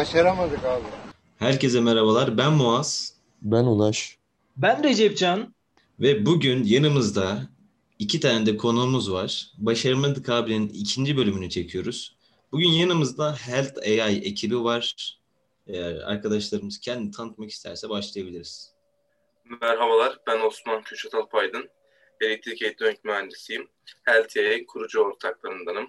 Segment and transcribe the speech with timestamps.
[0.00, 0.84] başaramadık abi.
[1.38, 2.38] Herkese merhabalar.
[2.38, 4.18] Ben Muaz Ben Ulaş.
[4.56, 5.54] Ben Recepcan.
[6.00, 7.42] ve bugün yanımızda
[7.98, 9.52] iki tane de konuğumuz var.
[9.58, 12.16] Başaramadık abinin ikinci bölümünü çekiyoruz.
[12.52, 15.18] Bugün yanımızda Health AI ekibi var.
[15.66, 18.72] Eğer arkadaşlarımız kendini tanıtmak isterse başlayabiliriz.
[19.62, 21.68] Merhabalar, ben Osman Kürşat Alpaydın.
[22.20, 23.68] Elektrik elektronik mühendisiyim.
[24.08, 25.88] LTE kurucu ortaklarındanım.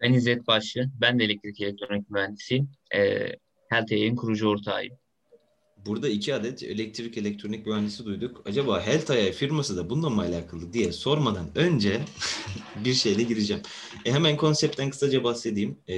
[0.00, 0.84] Ben İzzet Başlı.
[1.00, 2.77] Ben de elektrik elektronik mühendisiyim.
[2.94, 3.32] Ee,
[3.70, 4.98] HeltE'nin kurucu ortağıyım.
[5.86, 8.42] Burada iki adet elektrik elektronik mühendisi duyduk.
[8.46, 12.00] Acaba Health AI firması da bununla mı alakalı diye sormadan önce
[12.84, 13.62] bir şeyle gireceğim.
[14.04, 15.78] E hemen konseptten kısaca bahsedeyim.
[15.88, 15.96] E,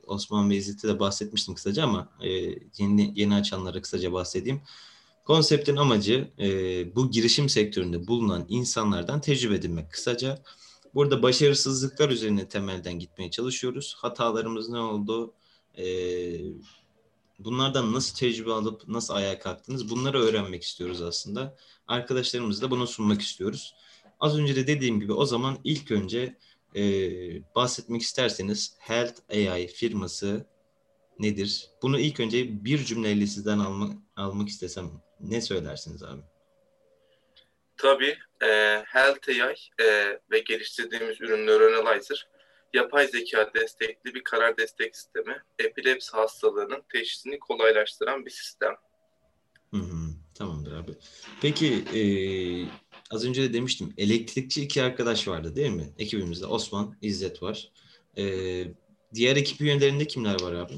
[0.00, 2.28] Osman ve de bahsetmiştim kısaca ama e,
[2.78, 4.60] yeni, yeni açanlara kısaca bahsedeyim.
[5.24, 6.46] Konseptin amacı e,
[6.96, 10.42] bu girişim sektöründe bulunan insanlardan tecrübe edinmek kısaca.
[10.94, 13.94] Burada başarısızlıklar üzerine temelden gitmeye çalışıyoruz.
[13.98, 15.34] Hatalarımız ne oldu?
[15.78, 15.84] E,
[17.38, 21.56] bunlardan nasıl tecrübe alıp nasıl ayağa kalktınız bunları öğrenmek istiyoruz aslında.
[21.88, 23.74] Arkadaşlarımızla bunu sunmak istiyoruz.
[24.20, 26.36] Az önce de dediğim gibi o zaman ilk önce
[26.76, 26.82] e,
[27.54, 30.46] bahsetmek isterseniz Health AI firması
[31.18, 31.70] nedir?
[31.82, 36.22] Bunu ilk önce bir cümleyle sizden almak, almak istesem ne söylersiniz abi?
[37.76, 42.28] Tabii e, Health AI e, ve geliştirdiğimiz ürün Neuronalizer,
[42.74, 48.74] yapay zeka destekli bir karar destek sistemi, epilepsi hastalığının teşhisini kolaylaştıran bir sistem.
[49.70, 50.92] Hı hı, tamamdır abi.
[51.40, 52.02] Peki e,
[53.10, 55.92] az önce de demiştim elektrikçi iki arkadaş vardı değil mi?
[55.98, 57.72] Ekibimizde Osman, İzzet var.
[58.18, 58.24] E,
[59.14, 60.74] diğer ekip üyelerinde kimler var abi?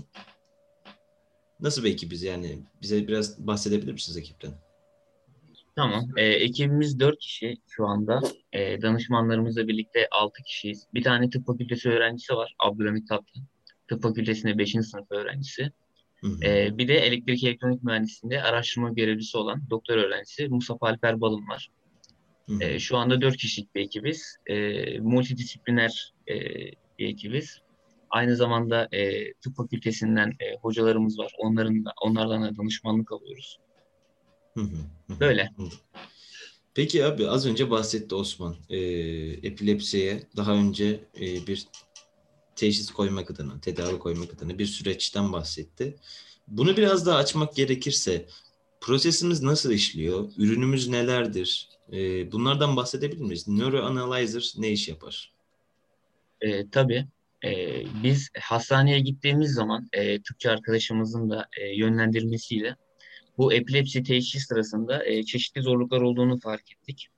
[1.61, 2.59] Nasıl bir ekibiz yani?
[2.83, 4.55] Bize biraz bahsedebilir misiniz ekipten?
[5.77, 6.09] Tamam.
[6.17, 8.21] Ee, ekibimiz 4 kişi şu anda.
[8.53, 10.87] Ee, danışmanlarımızla birlikte 6 kişiyiz.
[10.95, 12.55] Bir tane tıp fakültesi öğrencisi var.
[12.59, 13.41] Abdülhamit Tatlı.
[13.89, 14.73] Tıp fakültesinde 5.
[14.73, 15.73] sınıf öğrencisi.
[16.21, 16.45] Hı hı.
[16.45, 21.71] Ee, bir de elektrik elektronik mühendisliğinde araştırma görevlisi olan doktor öğrencisi Mustafa Alper Balın var.
[22.49, 22.65] Hı.
[22.65, 24.37] Ee, şu anda 4 kişilik bir ekibiz.
[24.47, 26.35] Ee, multidisipliner e,
[26.99, 27.61] bir ekibiz.
[28.11, 31.33] Aynı zamanda e, tıp fakültesinden e, hocalarımız var.
[31.39, 33.59] Onların da, onlardan da danışmanlık alıyoruz.
[35.21, 35.51] Böyle.
[36.75, 38.57] Peki abi az önce bahsetti Osman.
[38.69, 38.79] Ee,
[39.43, 41.67] epilepsiye daha önce e, bir
[42.57, 45.97] teşhis koymak adına, tedavi koymak adına bir süreçten bahsetti.
[46.49, 48.27] Bunu biraz daha açmak gerekirse
[48.81, 50.33] prosesimiz nasıl işliyor?
[50.37, 51.69] Ürünümüz nelerdir?
[51.93, 53.49] Ee, bunlardan bahsedebilir miyiz?
[53.49, 55.33] Neuroanalyzer ne iş yapar?
[56.41, 57.07] E, tabii
[57.45, 62.77] e, biz hastaneye gittiğimiz zaman e, tıpçı arkadaşımızın da e, yönlendirmesiyle
[63.39, 67.09] bu epilepsi teşhis sırasında e, çeşitli zorluklar olduğunu fark ettik.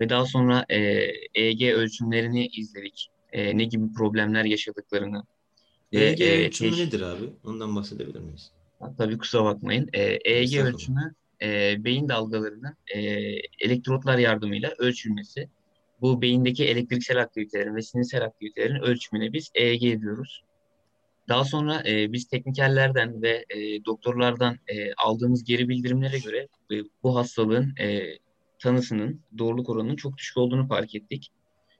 [0.00, 0.78] Ve daha sonra e,
[1.34, 3.08] EEG ölçümlerini izledik.
[3.32, 5.22] E, ne gibi problemler yaşadıklarını.
[5.92, 7.24] EEG e, ölçümü teş- nedir abi?
[7.44, 8.50] Ondan bahsedebilir miyiz?
[8.98, 9.88] Tabii kusura bakmayın.
[9.92, 13.00] E, EEG ölçümü e, beyin dalgalarının e,
[13.60, 15.48] elektrotlar yardımıyla ölçülmesi.
[16.00, 20.42] Bu beyindeki elektriksel aktivitelerin ve sinirsel aktivitelerin ölçümüne biz EEG diyoruz.
[21.28, 27.16] Daha sonra e, biz teknikerlerden ve e, doktorlardan e, aldığımız geri bildirimlere göre e, bu
[27.16, 28.18] hastalığın e,
[28.58, 31.32] tanısının doğruluk oranının çok düşük olduğunu fark ettik.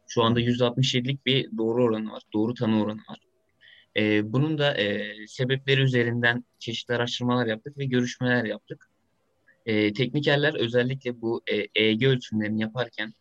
[0.08, 3.18] Şu anda %67'lik bir doğru oranı var, doğru tanı oranı var.
[3.96, 8.90] E, bunun da e, sebepleri üzerinden çeşitli araştırmalar yaptık ve görüşmeler yaptık.
[9.66, 13.14] E, teknikerler özellikle bu e, EEG ölçümlerini yaparken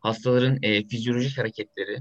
[0.00, 1.98] hastaların e, fizyolojik hareketleri,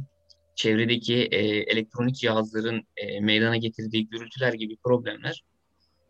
[0.58, 5.44] çevredeki e, elektronik cihazların e, meydana getirdiği gürültüler gibi problemler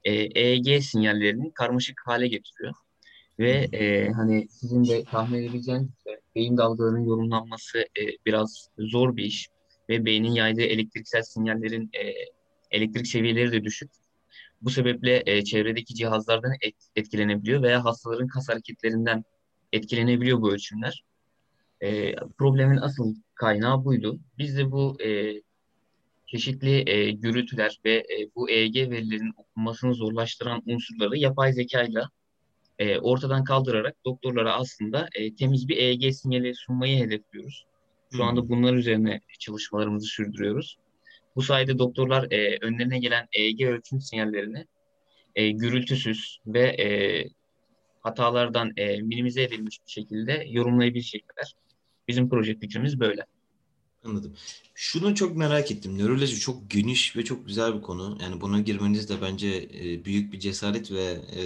[0.04, 2.74] e, EEG sinyallerini karmaşık hale getiriyor.
[3.40, 5.90] Ve e, hani sizin de tahmin edebileceğiniz
[6.36, 9.48] beyin dalgalarının yorumlanması e, biraz zor bir iş
[9.90, 12.14] ve beynin yaydığı elektriksel sinyallerin e,
[12.72, 13.92] elektrik seviyeleri de düşük.
[14.62, 19.24] Bu sebeple e, çevredeki cihazlardan et- etkilenebiliyor veya hastaların kas hareketlerinden
[19.74, 21.04] etkilenebiliyor bu ölçümler.
[21.84, 24.20] E, problemin asıl kaynağı buydu.
[24.38, 25.42] Biz de bu e,
[26.28, 32.10] çeşitli e, gürültüler ve e, bu EEG verilerinin okunmasını zorlaştıran unsurları yapay zekayla
[32.80, 37.66] e, ortadan kaldırarak doktorlara aslında e, temiz bir EEG sinyali sunmayı hedefliyoruz.
[38.12, 40.78] Şu anda bunlar üzerine çalışmalarımızı sürdürüyoruz.
[41.36, 44.66] Bu sayede doktorlar e, önlerine gelen EEG ölçüm sinyallerini
[45.36, 46.88] e, gürültüsüz ve e,
[48.00, 51.54] hatalardan e, minimize edilmiş bir şekilde yorumlayabilecekler.
[52.08, 53.26] Bizim proje fikrimiz böyle.
[54.08, 54.34] Anladım.
[54.76, 55.98] Şunu çok merak ettim.
[55.98, 58.18] Nöroloji çok geniş ve çok güzel bir konu.
[58.22, 61.44] Yani buna girmeniz de bence e, büyük bir cesaret ve e,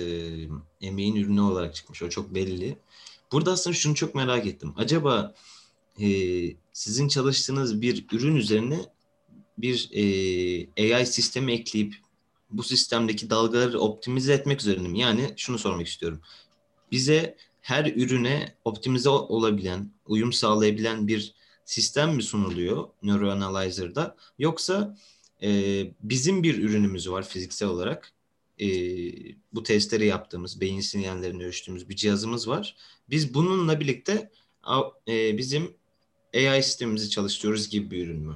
[0.87, 2.03] emeğin ürünü olarak çıkmış.
[2.03, 2.77] O çok belli.
[3.31, 4.73] Burada aslında şunu çok merak ettim.
[4.77, 5.35] Acaba
[6.01, 6.07] e,
[6.73, 8.79] sizin çalıştığınız bir ürün üzerine
[9.57, 9.89] bir
[10.77, 11.95] AI sistemi ekleyip
[12.49, 14.99] bu sistemdeki dalgaları optimize etmek üzerine mi?
[14.99, 16.21] Yani şunu sormak istiyorum.
[16.91, 21.40] Bize her ürüne optimize olabilen, uyum sağlayabilen bir
[21.71, 24.15] sistem mi sunuluyor NeuroAnalyzer'da?
[24.39, 24.97] Yoksa
[25.43, 25.49] e,
[26.03, 28.11] bizim bir ürünümüz var fiziksel olarak.
[28.59, 28.67] E,
[29.53, 32.75] bu testleri yaptığımız, beyin sinyallerini ölçtüğümüz bir cihazımız var.
[33.09, 34.31] Biz bununla birlikte
[35.07, 35.73] e, bizim
[36.35, 38.35] AI sistemimizi çalıştırıyoruz gibi bir ürün mü?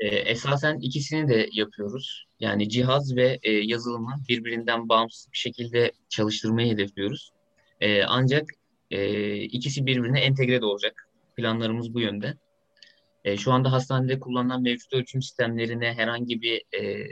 [0.00, 2.26] E, esasen ikisini de yapıyoruz.
[2.40, 7.32] Yani cihaz ve e, yazılımı birbirinden bağımsız bir şekilde çalıştırmayı hedefliyoruz.
[7.80, 8.50] E, ancak
[8.90, 11.05] e, ikisi birbirine entegre de olacak.
[11.36, 12.34] Planlarımız bu yönde.
[13.24, 17.06] E, şu anda hastanede kullanılan mevcut ölçüm sistemlerine herhangi bir e,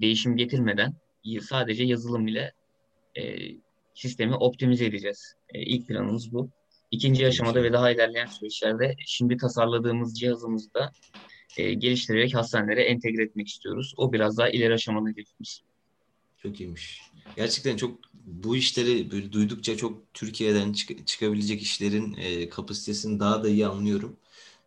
[0.00, 0.94] değişim getirmeden
[1.40, 2.52] sadece yazılım ile
[3.18, 3.36] e,
[3.94, 5.34] sistemi optimize edeceğiz.
[5.48, 6.50] E, ilk planımız bu.
[6.90, 10.92] İkinci aşamada ve daha ilerleyen süreçlerde şimdi tasarladığımız cihazımızı da
[11.56, 13.94] e, geliştirerek hastanelere entegre etmek istiyoruz.
[13.96, 15.60] O biraz daha ileri aşamalı hedefimiz.
[16.38, 17.09] Çok iyiymiş.
[17.36, 23.48] Gerçekten çok bu işleri böyle duydukça çok Türkiye'den çık- çıkabilecek işlerin e, kapasitesini daha da
[23.48, 24.16] iyi anlıyorum.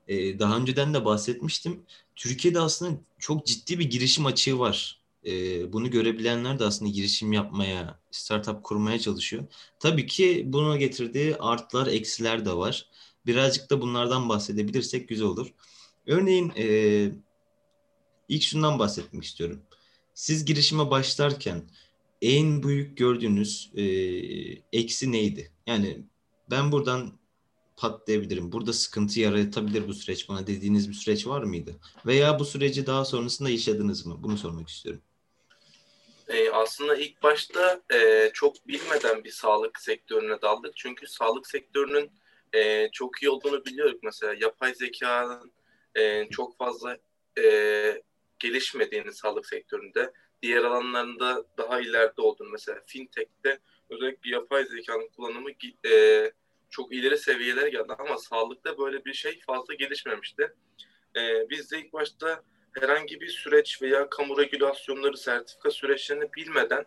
[0.08, 1.84] E, daha önceden de bahsetmiştim.
[2.16, 5.00] Türkiye'de aslında çok ciddi bir girişim açığı var.
[5.26, 9.44] E, bunu görebilenler de aslında girişim yapmaya, startup kurmaya çalışıyor.
[9.80, 12.86] Tabii ki buna getirdiği artlar, eksiler de var.
[13.26, 15.54] Birazcık da bunlardan bahsedebilirsek güzel olur.
[16.08, 16.66] Örneğin e,
[18.30, 19.62] ilk şundan bahsetmek istiyorum.
[20.14, 21.64] Siz girişime başlarken
[22.24, 23.84] en büyük gördüğünüz e,
[24.80, 25.52] eksi neydi?
[25.68, 26.04] Yani
[26.52, 27.12] ben buradan
[27.78, 28.52] patlayabilirim.
[28.52, 31.76] Burada sıkıntı yaratabilir bu süreç bana dediğiniz bir süreç var mıydı?
[32.06, 34.16] Veya bu süreci daha sonrasında yaşadınız mı?
[34.20, 35.02] Bunu sormak istiyorum.
[36.28, 40.76] E, aslında ilk başta e, çok bilmeden bir sağlık sektörüne daldık.
[40.76, 42.12] Çünkü sağlık sektörünün
[42.54, 44.00] e, çok iyi olduğunu biliyoruz.
[44.04, 45.52] Mesela yapay zekanın
[45.96, 46.98] e, çok fazla
[47.40, 48.02] e,
[48.40, 50.14] gelişmediğini sağlık sektöründe,
[50.44, 53.60] diğer alanlarında daha ileride olduğunu mesela fintech'te
[53.90, 55.50] özellikle yapay zekanın kullanımı
[55.86, 56.32] e,
[56.70, 60.54] çok ileri seviyelere geldi ama sağlıkta böyle bir şey fazla gelişmemişti.
[61.16, 66.86] E, biz de ilk başta herhangi bir süreç veya kamu regülasyonları, sertifika süreçlerini bilmeden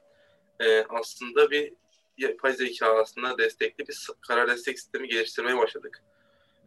[0.61, 1.73] e, aslında bir
[2.19, 6.03] yapay zeka aslında destekli bir karar destek sistemi geliştirmeye başladık.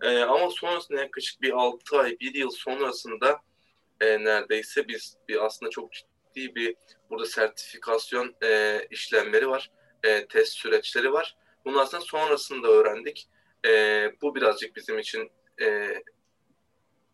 [0.02, 3.42] E, ama sonrasında yaklaşık bir 6 ay, 1 yıl sonrasında
[4.02, 6.76] e, neredeyse biz bir aslında çok ciddi bir
[7.10, 9.72] burada sertifikasyon e, işlemleri var.
[10.04, 11.38] E, test süreçleri var.
[11.66, 13.28] Bunu aslında sonrasında öğrendik.
[13.66, 13.72] E,
[14.22, 15.31] bu birazcık bizim için
[15.62, 15.94] e,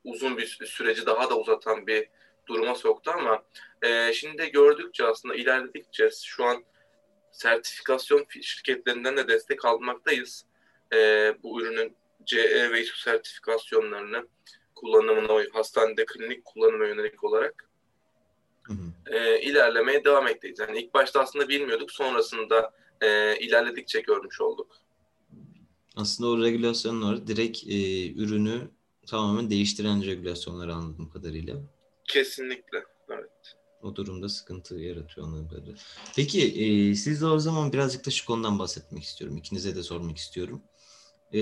[0.03, 2.09] uzun bir süreci daha da uzatan bir
[2.47, 3.44] duruma soktu ama
[3.81, 6.63] e, şimdi de gördükçe aslında ilerledikçe şu an
[7.31, 10.45] sertifikasyon şirketlerinden de destek almaktayız.
[10.94, 10.97] E,
[11.44, 11.95] bu ürünün
[12.25, 14.27] CE ve ISO sertifikasyonlarını
[14.75, 17.64] kullanımına, hastanede klinik kullanıma yönelik olarak
[18.67, 19.15] hı hı.
[19.17, 20.59] E, ilerlemeye devam ettiyiz.
[20.59, 24.77] Yani ilk başta aslında bilmiyorduk, sonrasında e, ilerledikçe görmüş olduk.
[25.95, 28.62] Aslında o regülasyonlar direkt e, ürünü
[29.07, 31.56] tamamen değiştiren regülasyonlar anladığım kadarıyla.
[32.06, 33.56] Kesinlikle, evet.
[33.81, 35.75] O durumda sıkıntı yaratıyor anladığım kadarıyla.
[36.15, 39.38] Peki e, siz de o zaman birazcık da şu konudan bahsetmek istiyorum.
[39.38, 40.62] İkinize de sormak istiyorum.
[41.33, 41.41] E,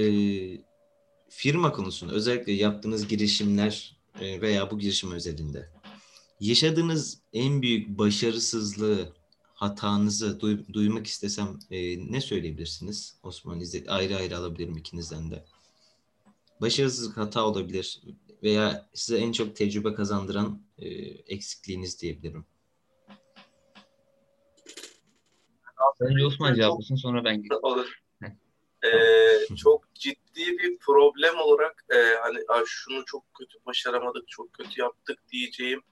[1.29, 5.69] firma konusunda özellikle yaptığınız girişimler e, veya bu girişim özelinde
[6.43, 9.13] yaşadığınız en büyük başarısızlığı,
[9.53, 11.77] hatanızı duy, duymak istesem e,
[12.11, 13.19] ne söyleyebilirsiniz?
[13.23, 15.45] Osman İzzet ayrı ayrı alabilirim ikinizden de.
[16.61, 18.01] Başarısızlık hata olabilir
[18.43, 22.45] veya size en çok tecrübe kazandıran e, eksikliğiniz diyebilirim.
[25.99, 27.63] Önce Osman cevaplasın sonra ben gideyim.
[27.63, 28.03] Olur
[28.83, 35.19] e, çok ciddi bir problem olarak e, hani şunu çok kötü başaramadık, çok kötü yaptık
[35.31, 35.83] diyeceğim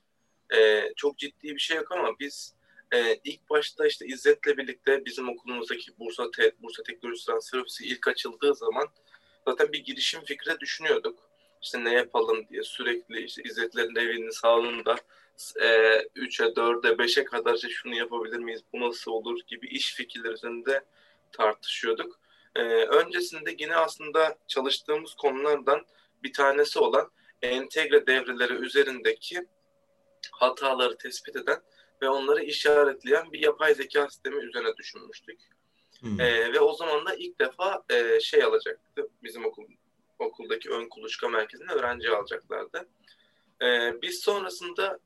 [0.56, 2.56] e, çok ciddi bir şey yok ama biz
[2.94, 8.56] e, ilk başta işte İzzet'le birlikte bizim okulumuzdaki Bursa, Te, Bursa Teknoloji Transfer ilk açıldığı
[8.56, 8.88] zaman
[9.48, 11.20] zaten bir girişim fikri düşünüyorduk.
[11.62, 14.96] İşte ne yapalım diye sürekli işte İzzet'lerin evinin sağlığında
[15.56, 15.68] e,
[16.16, 20.84] 3'e, 4'e, 5'e kadar işte şunu yapabilir miyiz, bu nasıl olur gibi iş fikirleri üzerinde
[21.32, 22.20] tartışıyorduk.
[22.56, 25.86] E, öncesinde yine aslında çalıştığımız konulardan
[26.24, 29.46] bir tanesi olan entegre devreleri üzerindeki
[30.32, 31.62] hataları tespit eden
[32.02, 35.40] ve onları işaretleyen bir yapay zeka sistemi üzerine düşünmüştük.
[36.00, 36.22] Hmm.
[36.22, 39.64] E, ve o zaman da ilk defa e, şey alacaktı bizim okul
[40.20, 42.88] okuldaki ön kuluçka merkezine öğrenci alacaklardı.
[43.62, 45.00] E, biz sonrasında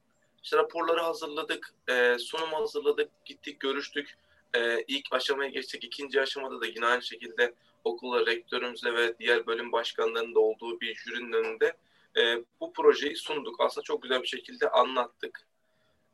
[0.44, 4.18] işte raporları hazırladık, e, sunum hazırladık, gittik, görüştük
[4.56, 5.84] e, ilk aşamaya geçtik.
[5.84, 7.54] İkinci aşamada da yine aynı şekilde
[7.84, 11.74] okula rektörümüzle ve diğer bölüm başkanlarının da olduğu bir jürinin önünde
[12.18, 13.56] e, bu projeyi sunduk.
[13.60, 15.48] Aslında çok güzel bir şekilde anlattık.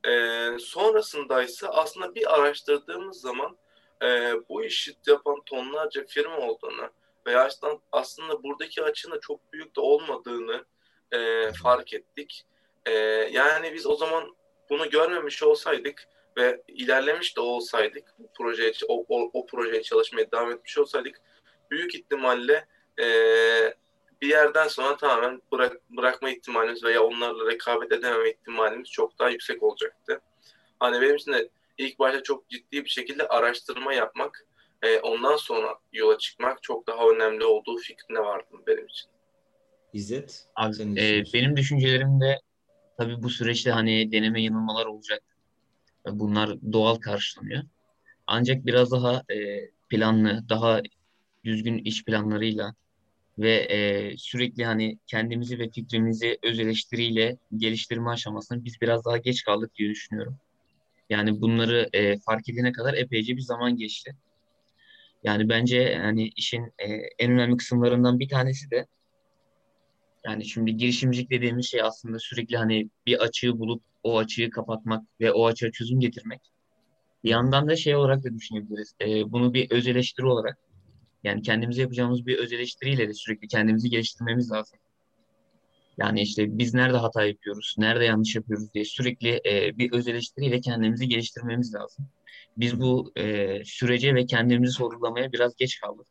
[0.08, 0.12] E,
[0.60, 3.58] sonrasında ise aslında bir araştırdığımız zaman
[4.04, 6.90] e, bu işi yapan tonlarca firma olduğunu
[7.28, 7.50] veya
[7.92, 10.66] aslında, buradaki açının çok büyük de olmadığını
[11.12, 12.46] e, fark ettik.
[12.86, 12.92] E,
[13.32, 14.36] yani biz o zaman
[14.70, 20.52] bunu görmemiş olsaydık ve ilerlemiş de olsaydık bu projeye o, o, o projeye çalışmaya devam
[20.52, 21.22] etmiş olsaydık
[21.72, 22.68] büyük ihtimalle
[23.02, 23.06] e,
[24.22, 29.64] bir yerden sonra tamamen bırak, bırakma ihtimalimiz veya onlarla rekabet edememe ihtimalimiz çok daha yüksek
[29.64, 30.22] olacaktı.
[30.80, 34.46] Hani benim için de ilk başta çok ciddi bir şekilde araştırma yapmak,
[34.82, 39.10] e, ondan sonra yola çıkmak çok daha önemli olduğu fikrine vardım benim için.
[39.94, 42.40] İzzet, Abi, e, benim düşüncelerimde
[42.98, 45.24] tabii bu süreçte hani deneme yanılmalar olacak.
[46.06, 47.64] Ve Bunlar doğal karşılanıyor.
[48.28, 50.82] Ancak biraz daha e, planlı, daha
[51.44, 52.76] düzgün iş planlarıyla
[53.42, 59.44] ve e, sürekli hani kendimizi ve fikrimizi öz eleştiriyle geliştirme aşamasında biz biraz daha geç
[59.44, 60.38] kaldık diye düşünüyorum.
[61.10, 64.16] Yani bunları e, fark edene kadar epeyce bir zaman geçti.
[65.24, 66.88] Yani bence yani işin e,
[67.20, 68.88] en önemli kısımlarından bir tanesi de
[70.26, 75.32] yani şimdi girişimcilik dediğimiz şey aslında sürekli hani bir açığı bulup o açığı kapatmak ve
[75.32, 76.42] o açığa çözüm getirmek.
[77.24, 78.94] Bir yandan da şey olarak da düşünebiliriz.
[79.02, 80.58] E, bunu bir öz eleştiri olarak
[81.24, 84.80] yani kendimize yapacağımız bir öz eleştiriyle de sürekli kendimizi geliştirmemiz lazım.
[85.98, 90.62] Yani işte biz nerede hata yapıyoruz, nerede yanlış yapıyoruz diye sürekli e, bir öz eleştiriyle
[90.62, 92.08] kendimizi geliştirmemiz lazım.
[92.58, 96.08] Biz bu e, sürece ve kendimizi sorgulamaya biraz geç kaldık.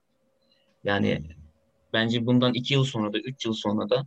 [0.84, 1.22] Yani
[1.92, 4.06] bence bundan iki yıl sonra da, üç yıl sonra da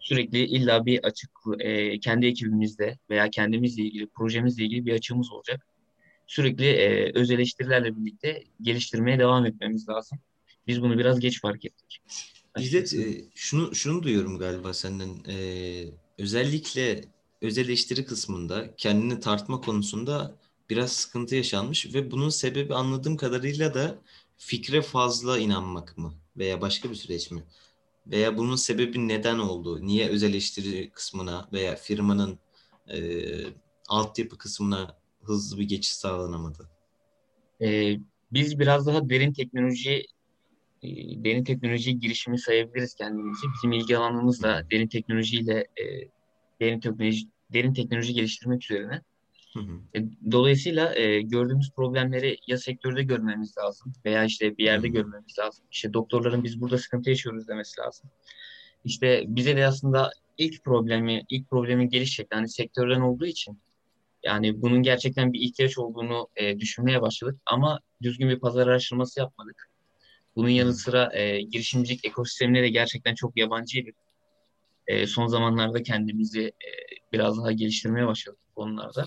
[0.00, 5.66] sürekli illa bir açık e, kendi ekibimizde veya kendimizle ilgili, projemizle ilgili bir açığımız olacak.
[6.26, 10.18] Sürekli e, öz eleştirilerle birlikte geliştirmeye devam etmemiz lazım.
[10.66, 12.02] Biz bunu biraz geç fark ettik.
[12.58, 15.08] İzzet, e, şunu şunu duyuyorum galiba senden.
[15.28, 15.36] E,
[16.18, 17.04] özellikle
[17.42, 20.36] öz eleştiri kısmında kendini tartma konusunda
[20.70, 23.98] biraz sıkıntı yaşanmış ve bunun sebebi anladığım kadarıyla da
[24.36, 27.42] fikre fazla inanmak mı veya başka bir süreç mi?
[28.06, 29.86] Veya bunun sebebi neden oldu?
[29.86, 32.38] Niye öz eleştiri kısmına veya firmanın
[32.88, 32.98] e,
[33.88, 36.68] altyapı kısmına hızlı bir geçiş sağlanamadı?
[37.62, 37.96] E,
[38.32, 40.06] biz biraz daha derin teknoloji
[40.82, 40.88] e,
[41.24, 43.46] derin teknoloji girişimi sayabiliriz kendimizi.
[43.54, 45.84] Bizim ilgi alanımız da derin teknolojiyle e,
[46.60, 49.02] derin teknoloji derin teknoloji geliştirmek üzerine.
[49.52, 49.98] Hı hı.
[49.98, 54.94] E, Dolayısıyla e, gördüğümüz problemleri ya sektörde görmemiz lazım veya işte bir yerde Hı hı.
[54.94, 55.64] görmemiz lazım.
[55.70, 58.10] İşte doktorların biz burada sıkıntı yaşıyoruz demesi lazım.
[58.84, 63.58] İşte bize de aslında ilk problemi, ilk problemin geliş şekli hani sektörden olduğu için
[64.24, 69.68] yani bunun gerçekten bir ihtiyaç olduğunu e, düşünmeye başladık ama düzgün bir pazar araştırması yapmadık.
[70.36, 73.94] Bunun yanı sıra e, girişimcilik ekosistemine de gerçekten çok yabancıydık.
[74.86, 76.70] E, son zamanlarda kendimizi e,
[77.12, 79.06] biraz daha geliştirmeye başladık konularda.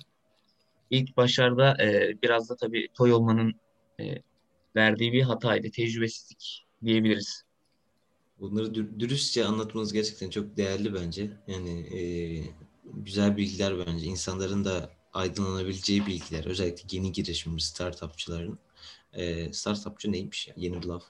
[0.89, 3.53] İlk başlarda e, biraz da tabii toy olmanın
[3.99, 4.21] e,
[4.75, 7.43] verdiği bir hataydı, tecrübesizlik diyebiliriz.
[8.39, 11.31] Bunları dür- dürüstçe anlatmanız gerçekten çok değerli bence.
[11.47, 12.01] Yani e,
[12.93, 14.05] güzel bilgiler bence.
[14.05, 16.45] İnsanların da aydınlanabileceği bilgiler.
[16.45, 18.59] Özellikle yeni girişimci startupçıların.
[19.13, 20.53] E, startupçı neymiş ya?
[20.57, 21.03] Yeni bir laf.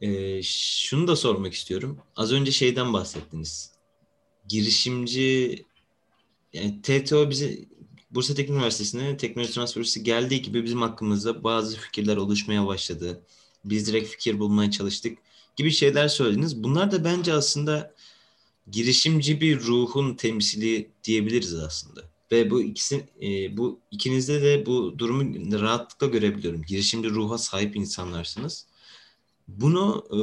[0.00, 1.98] E, şunu da sormak istiyorum.
[2.16, 3.72] Az önce şeyden bahsettiniz.
[4.48, 5.64] Girişimci
[6.52, 7.58] yani TTO bize
[8.10, 13.22] Bursa Teknik Üniversitesi'ne teknoloji transferisi geldiği gibi bizim hakkımızda bazı fikirler oluşmaya başladı.
[13.64, 15.18] Biz direkt fikir bulmaya çalıştık
[15.56, 16.62] gibi şeyler söylediniz.
[16.62, 17.94] Bunlar da bence aslında
[18.70, 22.13] girişimci bir ruhun temsili diyebiliriz aslında.
[22.32, 26.62] Ve bu ikisi e, bu ikinizde de bu durumu rahatlıkla görebiliyorum.
[26.62, 28.66] Girişimci ruha sahip insanlarsınız.
[29.48, 30.16] Bunu e,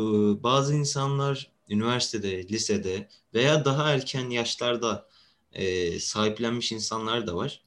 [0.43, 5.08] bazı insanlar üniversitede, lisede veya daha erken yaşlarda
[5.53, 7.62] e, sahiplenmiş insanlar da var.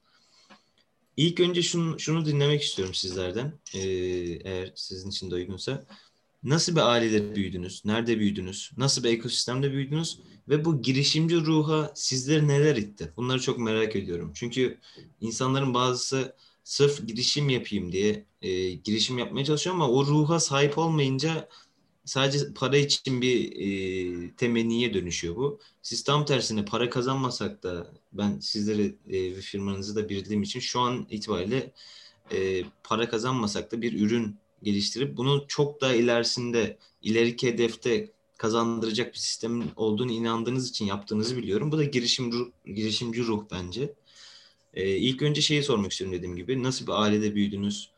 [1.16, 3.58] İlk önce şunu, şunu dinlemek istiyorum sizlerden.
[3.74, 3.80] E,
[4.44, 5.86] eğer sizin için de uygunsa.
[6.44, 7.84] Nasıl bir ailede büyüdünüz?
[7.84, 8.70] Nerede büyüdünüz?
[8.76, 10.18] Nasıl bir ekosistemde büyüdünüz?
[10.48, 13.12] Ve bu girişimci ruha sizleri neler itti?
[13.16, 14.32] Bunları çok merak ediyorum.
[14.34, 14.78] Çünkü
[15.20, 21.48] insanların bazısı sırf girişim yapayım diye e, girişim yapmaya çalışıyor ama o ruha sahip olmayınca
[22.04, 25.60] sadece para için bir e, temenniye dönüşüyor bu.
[25.82, 30.80] Siz tam tersine para kazanmasak da ben sizleri e, ve firmanızı da bildiğim için şu
[30.80, 31.72] an itibariyle
[32.32, 39.18] e, para kazanmasak da bir ürün geliştirip bunu çok daha ilerisinde, ileriki hedefte kazandıracak bir
[39.18, 41.72] sistemin olduğunu inandığınız için yaptığınızı biliyorum.
[41.72, 43.92] Bu da girişim ruh, girişimci ruh bence.
[44.74, 46.62] Ee, ilk önce şeyi sormak istiyorum dediğim gibi.
[46.62, 47.90] Nasıl bir ailede büyüdünüz?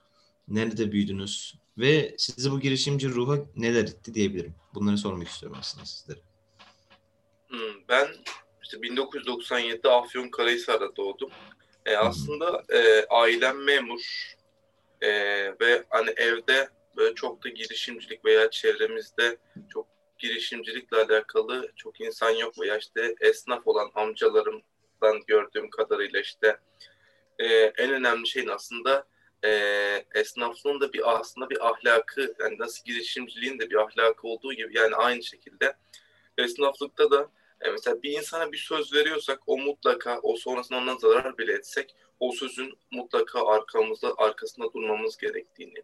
[0.48, 1.54] Nerede büyüdünüz?
[1.78, 4.54] Ve sizi bu girişimci ruha neler itti diyebilirim.
[4.74, 6.18] Bunları sormak istiyorum aslında sizlere.
[7.48, 7.58] Hmm,
[7.88, 8.08] Ben
[8.62, 11.30] işte 1997'de Afyonkarahisar'da doğdum.
[11.86, 14.35] E, aslında e, ailem memur
[15.00, 15.10] e,
[15.60, 19.36] ve hani evde böyle çok da girişimcilik veya çevremizde
[19.72, 19.86] çok
[20.18, 26.58] girişimcilikle alakalı çok insan yok veya işte esnaf olan amcalarımdan gördüğüm kadarıyla işte
[27.38, 29.06] e, en önemli şeyin aslında
[29.44, 29.50] e,
[30.14, 34.94] esnaflığın da bir aslında bir ahlakı yani nasıl girişimciliğin de bir ahlakı olduğu gibi yani
[34.94, 35.76] aynı şekilde
[36.38, 41.38] esnaflıkta da e, mesela bir insana bir söz veriyorsak o mutlaka o sonrasında ondan zarar
[41.38, 45.82] bile etsek o sözün mutlaka arkamızda arkasında durmamız gerektiğini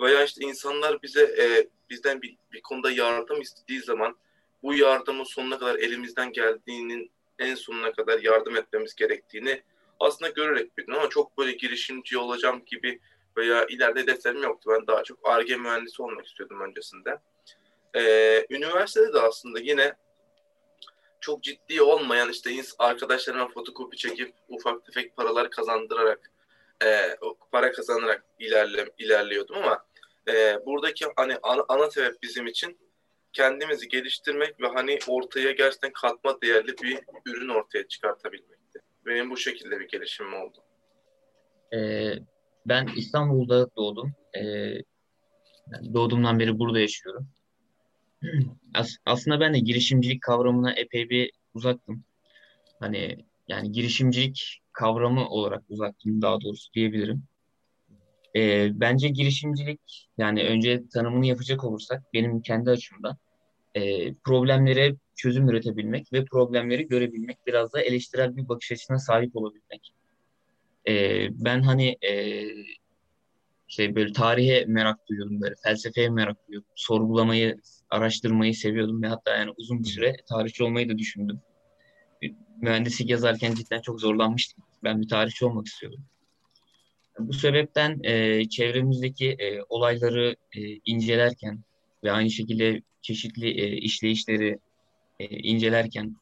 [0.00, 4.16] veya işte insanlar bize e, bizden bir, bir konuda yardım istediği zaman
[4.62, 9.62] bu yardımın sonuna kadar elimizden geldiğinin en sonuna kadar yardım etmemiz gerektiğini
[10.00, 13.00] aslında görerek büyüdüm ama çok böyle girişimci olacağım gibi
[13.36, 14.70] veya ileride hedeflerim yoktu.
[14.74, 17.18] Ben daha çok ARGE mühendisi olmak istiyordum öncesinde.
[17.96, 19.94] Ee, üniversitede de aslında yine
[21.24, 26.30] çok ciddi olmayan işte arkadaşlarıma fotokopi çekip ufak tefek paralar kazandırarak
[26.84, 27.16] e,
[27.52, 29.84] para kazanarak ilerle, ilerliyordum ama
[30.28, 32.78] e, buradaki hani ana, ana sebep bizim için
[33.32, 38.78] kendimizi geliştirmek ve hani ortaya gerçekten katma değerli bir ürün ortaya çıkartabilmekti.
[39.06, 40.58] Benim bu şekilde bir gelişimim oldu.
[41.74, 42.12] Ee,
[42.66, 44.14] ben İstanbul'da doğdum.
[44.36, 44.74] Ee,
[45.94, 47.28] doğduğumdan beri burada yaşıyorum.
[48.74, 52.04] As- aslında ben de girişimcilik kavramına epey bir uzaktım.
[52.80, 57.22] Hani yani girişimcilik kavramı olarak uzaktım daha doğrusu diyebilirim.
[58.36, 63.16] E, bence girişimcilik yani önce tanımını yapacak olursak benim kendi açımdan
[63.74, 69.94] e, problemlere çözüm üretebilmek ve problemleri görebilmek biraz da eleştirel bir bakış açısına sahip olabilmek.
[70.88, 72.44] E, ben hani e,
[73.68, 76.70] şey böyle tarihe merak duyuyordum böyle felsefeye merak duyuyordum.
[76.74, 77.56] Sorgulamayı,
[77.94, 81.40] araştırmayı seviyordum ve hatta yani uzun bir süre tarihçi olmayı da düşündüm.
[82.62, 84.64] Mühendislik yazarken cidden çok zorlanmıştım.
[84.84, 86.04] Ben bir tarihçi olmak istiyordum.
[87.18, 91.64] Bu sebepten e, çevremizdeki e, olayları e, incelerken
[92.04, 94.58] ve aynı şekilde çeşitli e, işleyişleri
[95.20, 96.16] e, incelerken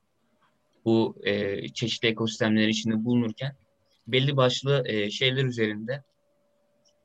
[0.85, 3.57] bu e, çeşitli ekosistemlerin içinde bulunurken
[4.07, 6.03] belli başlı e, şeyler üzerinde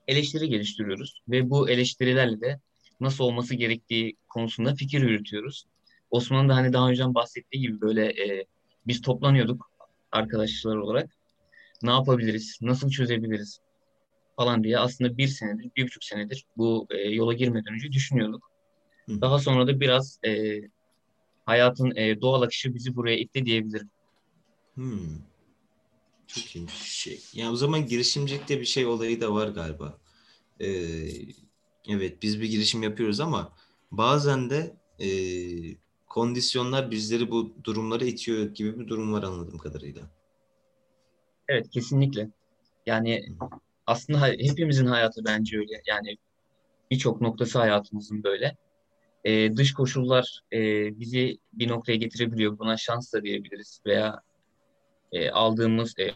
[0.08, 2.60] eleştiri geliştiriyoruz ve bu eleştirilerle de
[3.00, 5.66] nasıl olması gerektiği konusunda fikir yürütüyoruz.
[6.12, 8.46] Osman'ın da hani daha önce bahsettiği gibi böyle e,
[8.88, 9.72] biz toplanıyorduk
[10.12, 11.10] arkadaşlar olarak.
[11.84, 13.60] Ne yapabiliriz, nasıl çözebiliriz
[14.36, 18.52] falan diye aslında bir senedir, bir buçuk senedir bu e, yola girmeden önce düşünüyorduk.
[19.06, 19.22] Hı.
[19.22, 20.62] Daha sonra da biraz e,
[21.46, 23.90] hayatın e, doğal akışı bizi buraya itti diyebilirim.
[24.76, 25.18] Hmm.
[26.28, 27.20] Çok iyi şey.
[27.34, 29.98] Yani o zaman girişimcilikte bir şey olayı da var galiba.
[30.60, 30.68] Ee,
[31.90, 33.54] evet biz bir girişim yapıyoruz ama
[33.92, 35.10] bazen de e,
[36.08, 40.02] kondisyonlar bizleri bu durumlara itiyor gibi bir durum var anladığım kadarıyla.
[41.48, 42.30] Evet kesinlikle.
[42.86, 43.26] Yani
[43.88, 45.82] aslında hepimizin hayatı bence öyle.
[45.88, 46.18] Yani
[46.92, 48.58] birçok noktası hayatımızın böyle.
[49.24, 50.60] Ee, dış koşullar e,
[51.00, 52.60] bizi bir noktaya getirebiliyor.
[52.60, 54.22] Buna şans da diyebiliriz veya
[55.12, 56.14] e, aldığımız e,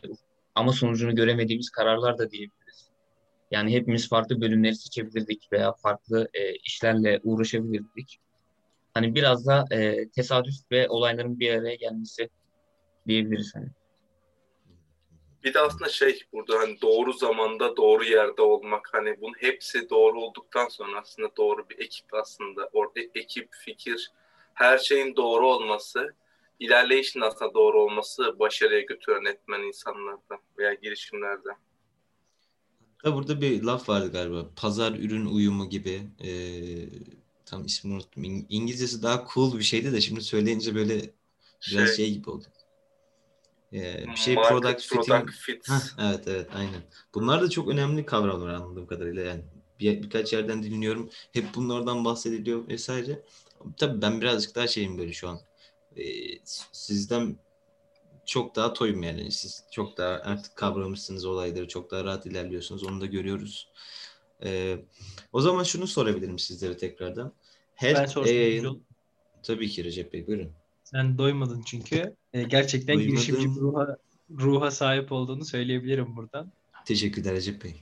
[0.55, 2.60] ama sonucunu göremediğimiz kararlar da diyebiliriz.
[3.51, 8.19] Yani hepimiz farklı bölümleri seçebilirdik veya farklı e, işlerle uğraşabilirdik.
[8.93, 12.29] Hani biraz da e, tesadüf ve olayların bir araya gelmesi
[13.07, 13.67] diyebiliriz hani.
[15.43, 20.21] Bir de aslında şey burada hani doğru zamanda doğru yerde olmak hani bunun hepsi doğru
[20.21, 24.11] olduktan sonra aslında doğru bir ekip aslında orada ekip fikir
[24.53, 26.15] her şeyin doğru olması
[26.59, 31.49] ilerleyişin aslında doğru olması başarıya götüren etmen insanlarda veya girişimlerde.
[33.03, 34.49] Hatta burada bir laf vardı galiba.
[34.55, 36.01] Pazar ürün uyumu gibi.
[36.23, 36.89] Ee,
[37.45, 38.23] tam ismini unuttum.
[38.49, 40.95] İngilizcesi daha cool bir şeydi de şimdi söyleyince böyle
[41.71, 42.45] biraz şey, şey gibi oldu.
[43.73, 45.29] Ee, bir şey Market, product, fitting.
[45.29, 45.69] fit.
[45.69, 46.81] Heh, evet evet aynen.
[47.13, 49.23] Bunlar da çok önemli kavramlar anladığım kadarıyla.
[49.23, 49.41] Yani
[49.79, 51.09] bir, birkaç yerden dinliyorum.
[51.31, 53.23] Hep bunlardan bahsediliyor vesaire.
[53.77, 55.39] Tabii ben birazcık daha şeyim böyle şu an.
[55.97, 56.03] Ee,
[56.71, 57.37] sizden
[58.31, 59.31] çok daha toyum yani.
[59.31, 61.67] Siz çok daha artık kavramışsınız olayları.
[61.67, 62.83] Çok daha rahat ilerliyorsunuz.
[62.83, 63.67] Onu da görüyoruz.
[64.43, 64.77] Ee,
[65.33, 67.33] o zaman şunu sorabilirim sizlere tekrardan.
[67.75, 68.61] Her, ben sorsam e,
[69.43, 70.51] Tabii ki Recep Bey buyurun.
[70.83, 72.15] Sen doymadın çünkü.
[72.33, 73.15] E, gerçekten Doymadım.
[73.15, 73.97] girişimci ruha,
[74.29, 76.51] ruha sahip olduğunu söyleyebilirim buradan.
[76.85, 77.75] Teşekkürler Recep Bey.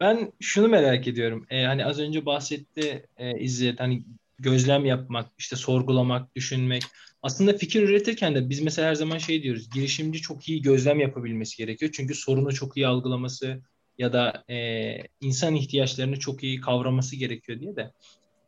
[0.00, 1.46] Ben şunu merak ediyorum.
[1.50, 4.04] E, hani az önce bahsetti e, İzzet hani
[4.38, 6.82] gözlem yapmak, işte sorgulamak, düşünmek.
[7.22, 9.70] Aslında fikir üretirken de biz mesela her zaman şey diyoruz.
[9.70, 11.92] Girişimci çok iyi gözlem yapabilmesi gerekiyor.
[11.94, 13.62] Çünkü sorunu çok iyi algılaması
[13.98, 17.92] ya da e, insan ihtiyaçlarını çok iyi kavraması gerekiyor diye de.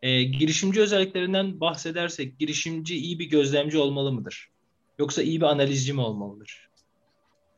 [0.03, 4.49] E, girişimci özelliklerinden bahsedersek girişimci iyi bir gözlemci olmalı mıdır?
[4.99, 6.69] Yoksa iyi bir analizci mi olmalıdır?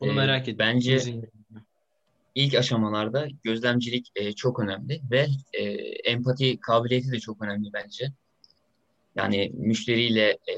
[0.01, 0.75] Bunu ee, merak ediyorum.
[0.75, 1.21] Bence
[2.35, 5.63] ilk aşamalarda gözlemcilik e, çok önemli ve e,
[6.11, 8.13] empati kabiliyeti de çok önemli bence.
[9.15, 10.53] Yani müşteriyle e,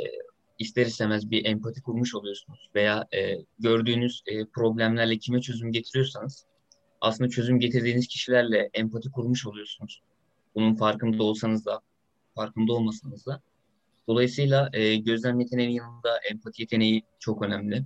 [0.60, 6.46] ister istemez bir empati kurmuş oluyorsunuz veya e, gördüğünüz e, problemlerle kime çözüm getiriyorsanız
[7.02, 10.02] aslında çözüm getirdiğiniz kişilerle empati kurmuş oluyorsunuz.
[10.56, 11.82] Bunun farkında olsanız da
[12.36, 13.42] farkında olmasanız da.
[14.08, 17.84] Dolayısıyla e, gözlem yeteneğinin yanında empati yeteneği çok önemli.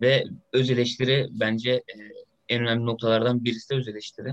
[0.00, 2.23] Ve öz eleştiri bence e,
[2.54, 4.32] en önemli noktalardan birisi de öz eleştiri.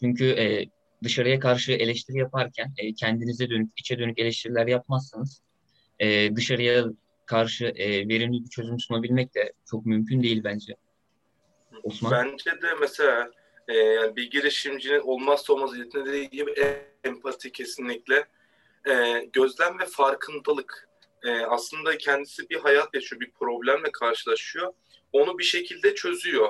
[0.00, 0.66] Çünkü e,
[1.04, 5.42] dışarıya karşı eleştiri yaparken e, kendinize dönük, içe dönük eleştiriler yapmazsanız
[5.98, 6.84] e, dışarıya
[7.26, 10.74] karşı e, verimli bir çözüm sunabilmek de çok mümkün değil bence.
[11.82, 12.12] Osman?
[12.12, 13.30] Bence de mesela
[13.68, 16.54] e, yani bir girişimcinin olmazsa olmaz yeteneği gibi
[17.04, 18.24] empati kesinlikle.
[18.88, 20.88] E, gözlem ve farkındalık.
[21.22, 24.72] E, aslında kendisi bir hayat yaşıyor, bir problemle karşılaşıyor.
[25.12, 26.48] Onu bir şekilde çözüyor.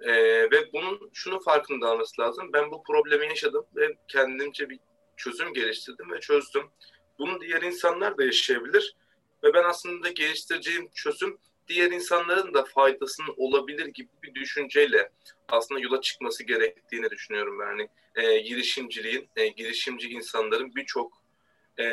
[0.00, 0.12] E,
[0.50, 2.52] ve bunun şunu farkında olması lazım.
[2.52, 4.78] Ben bu problemi yaşadım ve kendimce bir
[5.16, 6.70] çözüm geliştirdim ve çözdüm.
[7.18, 8.96] Bunu diğer insanlar da yaşayabilir.
[9.44, 15.10] Ve ben aslında geliştireceğim çözüm diğer insanların da faydasının olabilir gibi bir düşünceyle
[15.48, 17.60] aslında yola çıkması gerektiğini düşünüyorum.
[17.60, 21.22] Yani e, girişimciliğin, e, girişimci insanların birçok
[21.78, 21.86] e,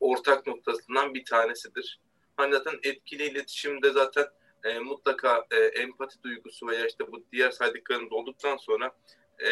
[0.00, 2.00] ortak noktasından bir tanesidir.
[2.36, 4.26] Hani zaten etkili iletişimde zaten
[4.64, 8.92] e, mutlaka e, empati duygusu veya işte bu diğer saydıklarımız olduktan sonra
[9.38, 9.50] e,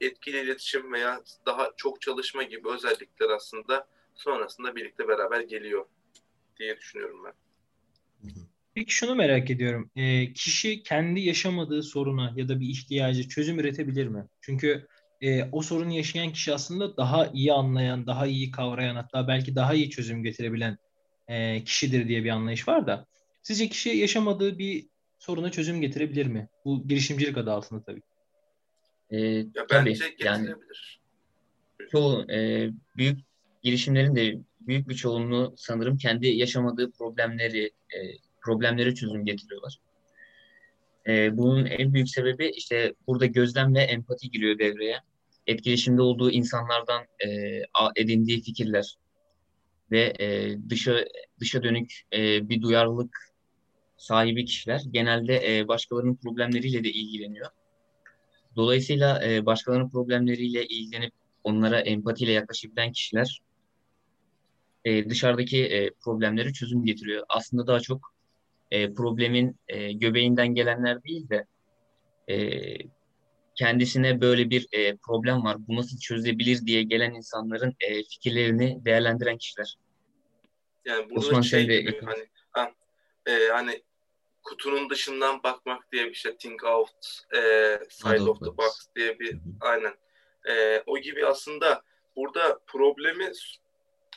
[0.00, 5.86] etkili iletişim veya daha çok çalışma gibi özellikler aslında sonrasında birlikte beraber geliyor
[6.58, 7.32] diye düşünüyorum ben.
[8.74, 9.90] Peki şunu merak ediyorum.
[9.96, 14.26] E, kişi kendi yaşamadığı soruna ya da bir ihtiyacı çözüm üretebilir mi?
[14.40, 14.86] Çünkü
[15.20, 19.74] e, o sorunu yaşayan kişi aslında daha iyi anlayan, daha iyi kavrayan hatta belki daha
[19.74, 20.78] iyi çözüm getirebilen
[21.28, 23.06] e, kişidir diye bir anlayış var da.
[23.44, 24.86] Sizce kişi yaşamadığı bir
[25.18, 26.48] soruna çözüm getirebilir mi?
[26.64, 28.02] Bu girişimcilik adı altında tabii.
[29.10, 30.54] E, ya tabii, bence yani
[31.92, 33.18] çoğu e, büyük
[33.62, 37.98] girişimlerin de büyük bir çoğunluğu sanırım kendi yaşamadığı problemleri e,
[38.40, 39.78] problemleri çözüm getiriyorlar.
[41.06, 45.00] E, bunun en büyük sebebi işte burada gözlem ve empati giriyor devreye.
[45.46, 47.60] Etkileşimde olduğu insanlardan e,
[47.96, 48.96] edindiği fikirler
[49.90, 51.04] ve e, dışa
[51.40, 53.33] dışa dönük e, bir duyarlılık
[54.04, 57.50] sahibi kişiler genelde e, başkalarının problemleriyle de ilgileniyor.
[58.56, 61.12] Dolayısıyla e, başkalarının problemleriyle ilgilenip
[61.44, 63.40] onlara empatiyle yaklaşabilen kişiler
[64.84, 67.24] e, dışarıdaki e, problemleri çözüm getiriyor.
[67.28, 68.14] Aslında daha çok
[68.70, 71.46] e, problemin e, göbeğinden gelenler değil de
[72.28, 72.36] e,
[73.54, 79.38] kendisine böyle bir e, problem var, bu nasıl çözülebilir diye gelen insanların e, fikirlerini değerlendiren
[79.38, 79.76] kişiler.
[80.84, 81.80] Yani burada Osman şey de...
[81.80, 82.70] gibi, hani, ha,
[83.26, 83.82] e, hani
[84.44, 87.40] kutunun dışından bakmak diye bir şey, think out e,
[87.90, 89.94] side of the box diye bir, aynen.
[90.48, 91.82] E, o gibi aslında
[92.16, 93.32] burada problemi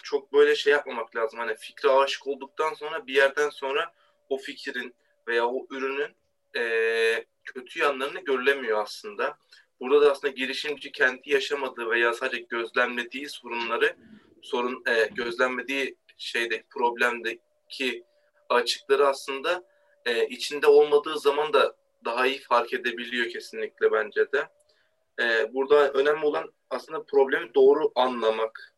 [0.04, 1.40] çok böyle şey yapmamak lazım.
[1.40, 3.94] Hani fikre aşık olduktan sonra bir yerden sonra
[4.30, 4.96] o fikrin
[5.28, 6.16] veya o ürünün
[6.56, 9.38] e, kötü yanlarını görülemiyor aslında.
[9.80, 13.96] Burada da aslında girişimci kendi yaşamadığı veya sadece gözlemlediği sorunları
[14.42, 18.04] sorun e, gözlemlediği şeyde problemdeki
[18.50, 19.64] açıkları aslında
[20.08, 24.48] e, içinde olmadığı zaman da daha iyi fark edebiliyor kesinlikle bence de.
[25.22, 28.76] E, burada önemli olan aslında problemi doğru anlamak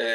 [0.00, 0.06] e,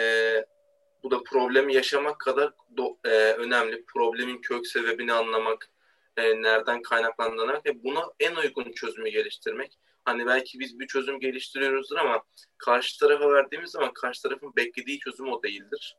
[1.04, 3.86] bu da problemi yaşamak kadar do, e, önemli.
[3.86, 5.70] Problemin kök sebebini anlamak,
[6.18, 9.78] e, nereden kaynaklandığını ve buna en uygun çözümü geliştirmek.
[10.06, 12.24] Hani belki biz bir çözüm geliştiriyoruzdur ama
[12.58, 15.98] karşı tarafa verdiğimiz zaman karşı tarafın beklediği çözüm o değildir.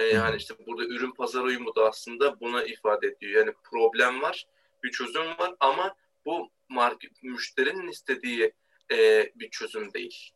[0.00, 3.32] E, yani işte burada ürün pazar uyumu da aslında buna ifade ediyor.
[3.32, 4.46] Yani problem var,
[4.84, 5.94] bir çözüm var ama
[6.26, 8.52] bu market, müşterinin istediği
[8.92, 10.30] e, bir çözüm değil.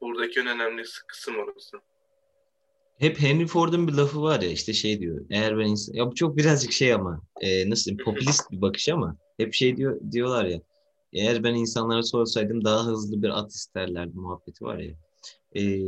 [0.00, 1.80] Buradaki en önemli kısım orası
[2.98, 5.26] hep Henry Ford'un bir lafı var ya işte şey diyor.
[5.30, 8.88] Eğer ben insan ya bu çok birazcık şey ama e, nasıl diyeyim popülist bir bakış
[8.88, 10.60] ama hep şey diyor diyorlar ya.
[11.12, 14.94] Eğer ben insanlara sorsaydım daha hızlı bir at isterlerdi muhabbeti var ya.
[15.56, 15.80] E,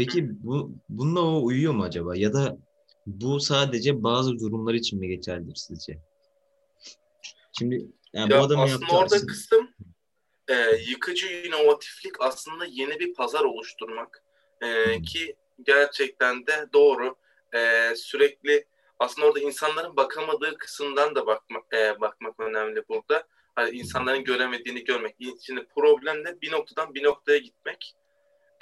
[0.00, 2.58] peki bu bununla o uyuyor mu acaba ya da
[3.06, 5.98] bu sadece bazı durumlar için mi geçerlidir sizce?
[7.58, 9.26] Şimdi yani ya bu adamın aslında orada aslında...
[9.26, 9.68] kısım
[10.48, 10.54] e,
[10.88, 14.24] yıkıcı inovatiflik aslında yeni bir pazar oluşturmak.
[14.62, 17.16] E, ki gerçekten de doğru.
[17.54, 18.64] E, sürekli
[18.98, 23.26] aslında orada insanların bakamadığı kısımdan da bakmak, e, bakmak önemli burada.
[23.54, 25.16] Hani insanların göremediğini görmek.
[25.42, 27.94] Şimdi problemle bir noktadan bir noktaya gitmek,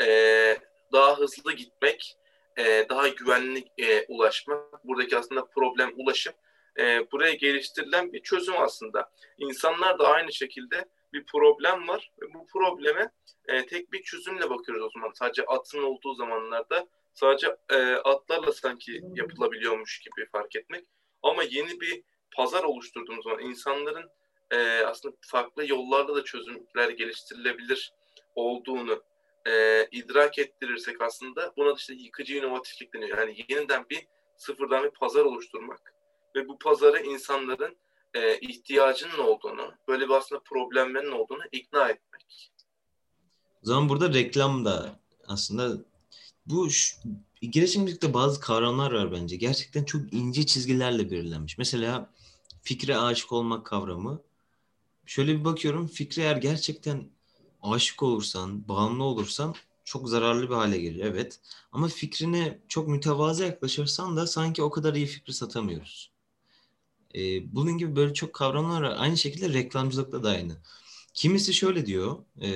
[0.01, 0.59] e,
[0.93, 2.17] daha hızlı gitmek,
[2.59, 4.85] e, daha güvenli e, ulaşmak.
[4.85, 6.33] Buradaki aslında problem ulaşım.
[6.79, 9.11] e, buraya geliştirilen bir çözüm aslında.
[9.39, 13.11] İnsanlar da aynı şekilde bir problem var ve bu probleme
[13.49, 15.13] e, tek bir çözümle bakıyoruz o zaman.
[15.15, 20.85] Sadece atın olduğu zamanlarda sadece e, atlarla sanki yapılabiliyormuş gibi fark etmek.
[21.23, 22.03] Ama yeni bir
[22.37, 24.11] pazar oluşturduğumuz zaman insanların
[24.51, 27.93] e, aslında farklı yollarla da çözümler geliştirilebilir
[28.35, 29.03] olduğunu
[29.47, 33.19] e, idrak ettirirsek aslında buna işte yıkıcı inovatiflik deniyor.
[33.19, 35.95] Yani yeniden bir sıfırdan bir pazar oluşturmak
[36.37, 37.77] ve bu pazarı insanların
[38.15, 42.53] e, ihtiyacının olduğunu, böyle bir aslında problemlerin olduğunu ikna etmek.
[43.63, 45.85] O zaman burada reklam da aslında
[46.47, 46.69] bu
[47.43, 49.37] girişimcilikte bazı kavramlar var bence.
[49.37, 51.59] Gerçekten çok ince çizgilerle belirlenmiş.
[51.59, 52.11] Mesela
[52.63, 54.23] fikre aşık olmak kavramı.
[55.07, 57.11] Şöyle bir bakıyorum fikre eğer gerçekten
[57.63, 61.01] aşık olursan, bağımlı olursan çok zararlı bir hale gelir.
[61.05, 61.41] Evet.
[61.73, 66.13] Ama fikrine çok mütevazı yaklaşırsan da sanki o kadar iyi fikri satamıyoruz.
[67.15, 68.83] Ee, bunun gibi böyle çok kavramlar.
[68.83, 70.57] Aynı şekilde reklamcılıkta da aynı.
[71.15, 72.19] Kimisi şöyle diyor.
[72.43, 72.51] E,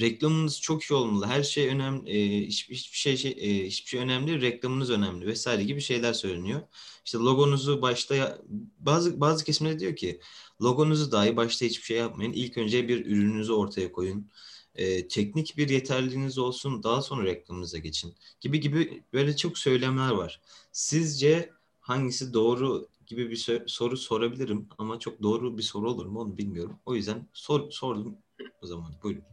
[0.00, 1.26] reklamınız çok iyi olmalı.
[1.26, 2.10] Her şey önemli.
[2.10, 4.40] E, hiçbir, hiçbir şey, şey e, hiçbir şey önemli.
[4.40, 6.60] Reklamınız önemli vesaire gibi şeyler söyleniyor.
[7.04, 8.38] İşte logonuzu başta
[8.78, 10.20] bazı bazı kesimler diyor ki
[10.62, 12.32] logonuzu dahi başta hiçbir şey yapmayın.
[12.32, 14.30] İlk önce bir ürününüzü ortaya koyun.
[14.74, 16.82] E, teknik bir yeterliliğiniz olsun.
[16.82, 18.14] Daha sonra reklamınıza geçin.
[18.40, 20.40] Gibi gibi böyle çok söylemler var.
[20.72, 26.38] Sizce hangisi doğru gibi bir soru sorabilirim ama çok doğru bir soru olur mu onu
[26.38, 26.76] bilmiyorum.
[26.86, 28.16] O yüzden sor, sordum
[28.62, 28.92] o zaman.
[29.02, 29.24] Buyurun.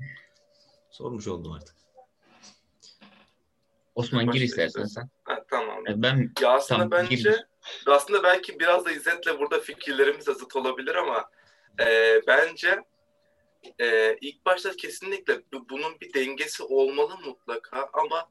[0.91, 1.75] Sormuş oldum artık.
[3.95, 5.09] Osman gir istersen sen.
[5.23, 5.83] Ha, tamam.
[5.87, 7.45] Ben ya aslında tamam, bence gir.
[7.87, 11.29] aslında belki biraz da İzzet'le burada fikirlerimiz zıt olabilir ama
[11.79, 12.83] e, bence
[13.79, 18.29] e, ilk başta kesinlikle bunun bir dengesi olmalı mutlaka ama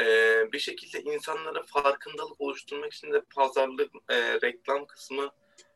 [0.00, 0.04] e,
[0.52, 5.30] bir şekilde insanlara farkındalık oluşturmak için de pazarlık, e, reklam kısmı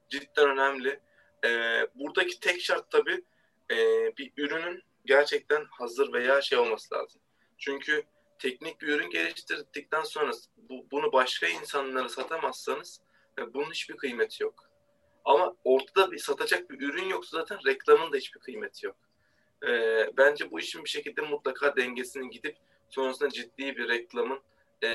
[0.09, 1.01] cidden önemli.
[1.45, 1.51] E,
[1.95, 3.25] buradaki tek şart tabii
[3.71, 3.77] e,
[4.17, 7.21] bir ürünün gerçekten hazır veya şey olması lazım.
[7.59, 8.03] Çünkü
[8.39, 13.01] teknik bir ürün geliştirdikten sonra bu, bunu başka insanlara satamazsanız
[13.39, 14.71] e, bunun hiçbir kıymeti yok.
[15.25, 18.97] Ama ortada bir satacak bir ürün yoksa zaten reklamın da hiçbir kıymeti yok.
[19.69, 19.71] E,
[20.17, 22.57] bence bu işin bir şekilde mutlaka dengesinin gidip
[22.91, 24.41] sonrasında ciddi bir reklamın
[24.85, 24.95] e,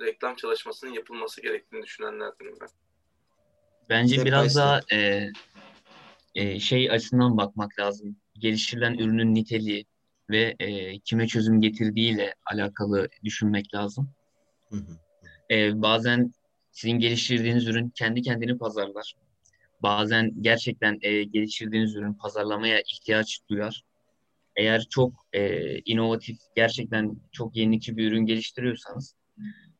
[0.00, 2.68] reklam çalışmasının yapılması gerektiğini düşünenlerdenim ben.
[3.88, 5.28] Bence Step biraz daha e,
[6.34, 8.16] e, şey açısından bakmak lazım.
[8.42, 9.86] Geliştirilen ürünün niteliği
[10.30, 14.10] ve e, kime çözüm getirdiğiyle alakalı düşünmek lazım.
[14.70, 14.98] Hı hı.
[15.50, 16.32] E, bazen
[16.70, 19.14] sizin geliştirdiğiniz ürün kendi kendini pazarlar.
[19.82, 23.82] Bazen gerçekten e, geliştirdiğiniz ürün pazarlamaya ihtiyaç duyar.
[24.56, 29.14] Eğer çok e, inovatif, gerçekten çok yenilikçi bir ürün geliştiriyorsanız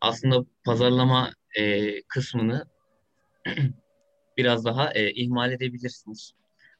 [0.00, 2.66] aslında pazarlama e, kısmını
[4.36, 6.32] biraz daha e, ihmal edebilirsiniz.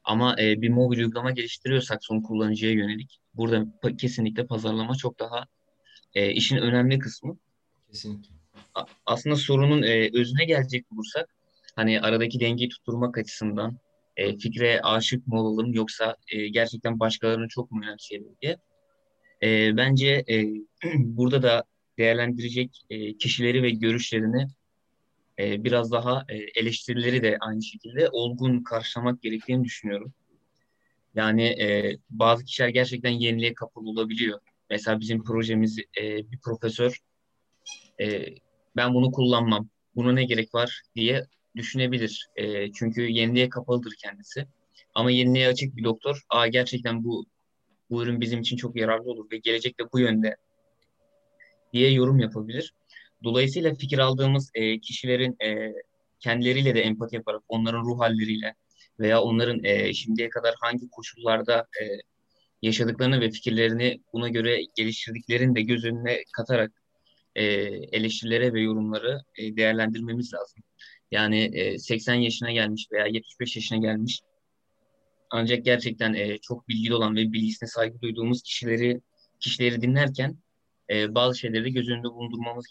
[0.04, 5.46] Ama e, bir mobil uygulama geliştiriyorsak son kullanıcıya yönelik burada pa- kesinlikle pazarlama çok daha
[6.14, 7.36] e, işin önemli kısmı.
[7.88, 8.30] Kesinlikle.
[8.74, 11.28] A- aslında sorunun e, özüne gelecek olursak
[11.76, 13.78] hani aradaki dengeyi tutturmak açısından
[14.16, 18.56] e, fikre aşık mı olalım yoksa e, gerçekten başkalarını çok mu önemseyelim diye.
[19.42, 20.44] E, bence e,
[20.94, 21.64] burada da
[21.98, 24.46] değerlendirecek e, kişileri ve görüşlerini
[25.38, 30.12] e, biraz daha e, eleştirileri de aynı şekilde olgun karşılamak gerektiğini düşünüyorum.
[31.14, 34.40] Yani e, bazı kişiler gerçekten yeniliğe kapalı olabiliyor.
[34.70, 36.98] Mesela bizim projemiz e, bir profesör
[38.00, 38.26] e,
[38.76, 42.28] ben bunu kullanmam, buna ne gerek var diye düşünebilir.
[42.36, 44.46] E, çünkü yeniliğe kapalıdır kendisi.
[44.94, 47.26] Ama yeniliğe açık bir doktor, aa gerçekten bu
[47.90, 50.36] bu ürün bizim için çok yararlı olur ve gelecekte bu yönde
[51.72, 52.74] diye yorum yapabilir.
[53.24, 55.72] Dolayısıyla fikir aldığımız e, kişilerin e,
[56.20, 58.54] kendileriyle de empati yaparak, onların ruh halleriyle
[59.00, 61.84] veya onların e, şimdiye kadar hangi koşullarda e,
[62.62, 66.72] yaşadıklarını ve fikirlerini buna göre geliştirdiklerini de göz önüne katarak
[67.34, 67.44] e,
[67.92, 70.62] eleştirilere ve yorumları e, değerlendirmemiz lazım.
[71.10, 74.20] Yani e, 80 yaşına gelmiş veya 75 yaşına gelmiş
[75.32, 79.00] ancak gerçekten e, çok bilgili olan ve bilgisine saygı duyduğumuz kişileri
[79.40, 80.36] kişileri dinlerken
[80.90, 82.66] e, bazı şeyleri de göz önünde bulundurmamız.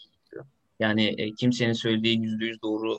[0.82, 2.98] Yani e, kimsenin söylediği yüzde yüz doğru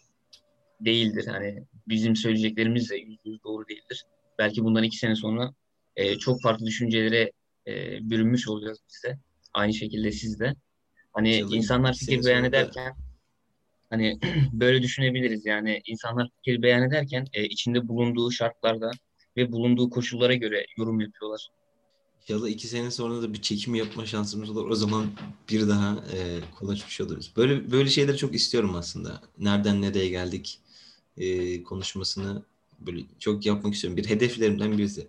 [0.82, 1.26] değildir.
[1.28, 4.06] Hani bizim söyleyeceklerimiz de yüzde yüz doğru değildir.
[4.40, 5.54] Belki bundan iki sene sonra
[5.96, 7.32] e, çok farklı düşüncelere
[7.68, 7.74] e,
[8.10, 9.18] bürünmüş olacağız biz de.
[9.54, 10.56] Aynı şekilde siz de.
[11.14, 12.96] Hani Çalın, insanlar fikir beyan ederken
[13.90, 14.20] hani
[14.54, 15.46] böyle düşünebiliriz.
[15.46, 18.92] Yani insanlar fikir beyan ederken e, içinde bulunduğu şartlarda
[19.38, 21.48] ve bulunduğu koşullara göre yorum yapıyorlar.
[22.24, 24.70] İnşallah iki sene sonra da bir çekim yapma şansımız olur.
[24.70, 25.12] O zaman
[25.50, 27.32] bir daha e, konuşmuş oluruz.
[27.38, 29.22] Böyle böyle şeyleri çok istiyorum aslında.
[29.40, 30.60] Nereden nereye geldik
[31.18, 32.44] e, konuşmasını
[32.80, 33.98] böyle çok yapmak istiyorum.
[33.98, 35.08] Bir hedeflerimden birisi.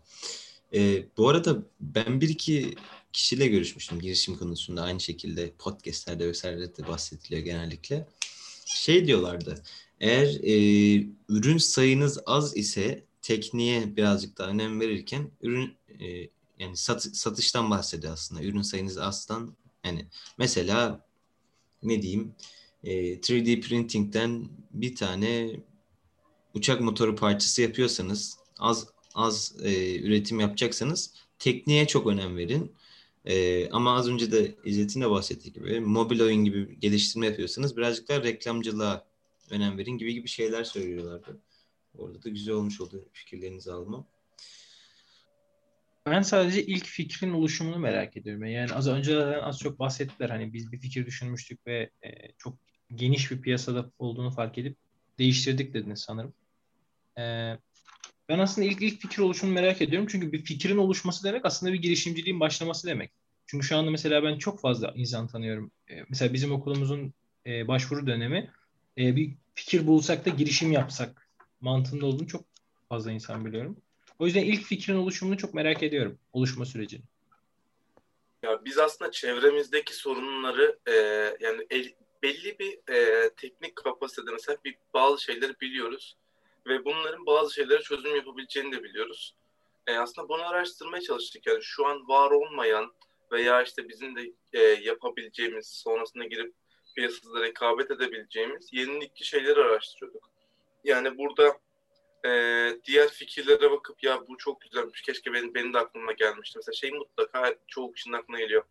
[0.75, 2.75] E, bu arada ben bir iki
[3.13, 4.83] kişiyle görüşmüştüm girişim konusunda.
[4.83, 8.09] Aynı şekilde podcastlerde vesaire de bahsediliyor genellikle.
[8.67, 9.63] Şey diyorlardı.
[10.01, 10.55] Eğer e,
[11.29, 18.13] ürün sayınız az ise tekniğe birazcık daha önem verirken ürün e, yani sat, satıştan bahsediyor
[18.13, 18.43] aslında.
[18.43, 20.07] Ürün sayınız azdan yani
[20.39, 21.07] mesela
[21.83, 22.35] ne diyeyim
[22.85, 25.61] e, 3D printing'den bir tane
[26.55, 32.73] uçak motoru parçası yapıyorsanız az az e, üretim yapacaksanız tekniğe çok önem verin.
[33.25, 38.09] E, ama az önce de İzzet'in de bahsettiği gibi mobil oyun gibi geliştirme yapıyorsanız birazcık
[38.09, 39.07] daha reklamcılığa
[39.51, 41.39] önem verin gibi gibi şeyler söylüyorlardı.
[41.99, 44.07] Orada da güzel olmuş oldu fikirlerinizi almam.
[46.07, 48.45] Ben sadece ilk fikrin oluşumunu merak ediyorum.
[48.45, 50.31] Yani az önceden az çok bahsettiler.
[50.31, 52.59] Hani biz bir fikir düşünmüştük ve e, çok
[52.95, 54.77] geniş bir piyasada olduğunu fark edip
[55.19, 56.35] değiştirdik dediniz sanırım.
[57.19, 57.23] E,
[58.29, 60.09] ben aslında ilk ilk fikir oluşumunu merak ediyorum.
[60.11, 63.11] Çünkü bir fikrin oluşması demek aslında bir girişimciliğin başlaması demek.
[63.47, 65.71] Çünkü şu anda mesela ben çok fazla insan tanıyorum.
[65.89, 67.15] E, mesela bizim okulumuzun
[67.47, 68.51] e, başvuru dönemi
[68.99, 71.29] e, bir fikir bulsak da girişim yapsak
[71.61, 72.45] mantığında olduğunu çok
[72.89, 73.77] fazla insan biliyorum.
[74.19, 76.19] O yüzden ilk fikrin oluşumunu çok merak ediyorum.
[76.33, 77.03] Oluşma sürecini.
[78.43, 80.93] Ya biz aslında çevremizdeki sorunları e,
[81.41, 86.17] yani el, belli bir e, teknik kapasitede mesela bir bazı şeyleri biliyoruz
[86.67, 89.35] ve bunların bazı şeylere çözüm yapabileceğini de biliyoruz.
[89.87, 91.47] E, aslında bunu araştırmaya çalıştık.
[91.47, 92.93] Yani şu an var olmayan
[93.33, 96.55] veya işte bizim de e, yapabileceğimiz, sonrasında girip
[96.95, 100.31] piyasada rekabet edebileceğimiz yenilikçi şeyleri araştırıyorduk.
[100.85, 101.59] Yani burada
[102.25, 102.31] e,
[102.85, 106.59] diğer fikirlere bakıp ya bu çok güzelmiş, keşke benim, benim de aklıma gelmişti.
[106.59, 108.65] Mesela şey mutlaka çoğu kişinin aklına geliyor.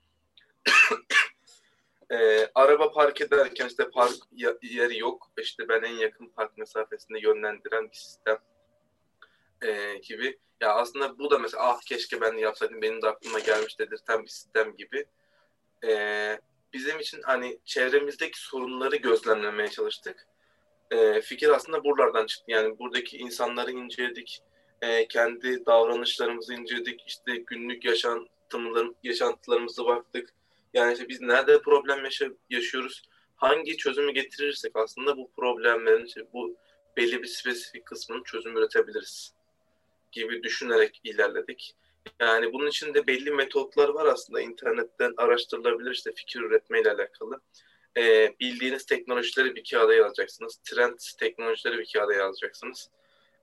[2.12, 4.16] e, araba park ederken işte park
[4.62, 5.32] yeri yok.
[5.38, 8.38] İşte ben en yakın park mesafesinde yönlendiren bir sistem
[9.62, 10.40] e, gibi.
[10.62, 14.24] Ya aslında bu da mesela ah keşke ben de yapsaydım benim de aklıma gelmiş dedirten
[14.24, 15.06] bir sistem gibi.
[15.86, 16.40] E,
[16.74, 20.28] bizim için hani çevremizdeki sorunları gözlemlemeye çalıştık.
[20.94, 22.44] E, fikir aslında buralardan çıktı.
[22.48, 24.40] Yani buradaki insanları inceledik.
[24.82, 27.04] E, kendi davranışlarımızı inceledik.
[27.08, 27.86] İşte günlük
[29.04, 30.34] yaşantılarımızı baktık
[30.74, 33.04] yani işte biz nerede problem yaşa- yaşıyoruz?
[33.36, 36.56] Hangi çözümü getirirsek aslında bu problemlerin işte bu
[36.98, 39.34] belli bir spesifik kısmının çözüm üretebiliriz
[40.12, 41.76] gibi düşünerek ilerledik.
[42.20, 47.42] Yani bunun için de belli metotlar var aslında internetten araştırılabilir işte fikir üretmeyle alakalı.
[47.98, 50.58] Ee, bildiğiniz teknolojileri bir kağıda yazacaksınız.
[50.58, 52.90] Trend teknolojileri bir kağıda yazacaksınız.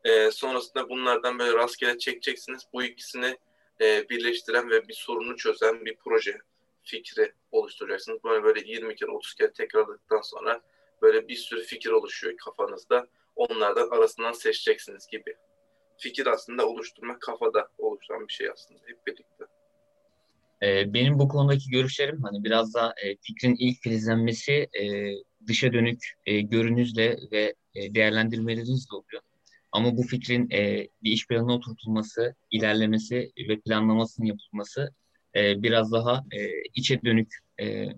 [0.05, 2.63] Ee, sonrasında bunlardan böyle rastgele çekeceksiniz.
[2.73, 3.39] Bu ikisini
[3.81, 6.39] e, birleştiren ve bir sorunu çözen bir proje
[6.83, 8.25] fikri oluşturacaksınız.
[8.25, 10.63] Böyle böyle 20 kere 30 kere tekrarladıktan sonra
[11.03, 13.07] böyle bir sürü fikir oluşuyor kafanızda.
[13.37, 15.37] Onlardan arasından seçeceksiniz gibi.
[15.99, 19.45] Fikir aslında oluşturmak kafada oluşan bir şey aslında hep birlikte.
[20.63, 25.13] Ee, benim bu konudaki görüşlerim hani biraz da e, fikrin ilk filizlenmesi e,
[25.47, 29.23] dışa dönük e, görünüzle ve e, değerlendirmelerinizle oluyor.
[29.73, 34.91] Ama bu fikrin e, bir iş planına oturtulması, ilerlemesi ve planlamasının yapılması
[35.37, 37.89] e, biraz daha e, içe dönük e,